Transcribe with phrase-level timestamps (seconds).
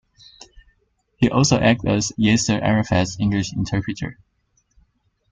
[1.17, 4.17] He also acted as Yasser Arafat's English interpreter.